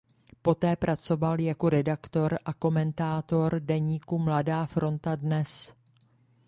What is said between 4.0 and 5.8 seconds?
Mladá fronta Dnes.